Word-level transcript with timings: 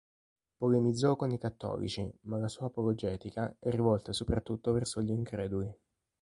Polemizzò 0.57 1.15
con 1.15 1.29
i 1.29 1.37
cattolici, 1.37 2.11
ma 2.21 2.39
la 2.39 2.47
sua 2.47 2.65
apologetica 2.65 3.55
è 3.59 3.69
rivolta 3.69 4.13
soprattutto 4.13 4.71
verso 4.71 4.99
gli 5.03 5.11
increduli. 5.11 5.71